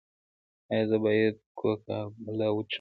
[0.71, 2.69] ایا زه باید کوکا کولا وڅښم؟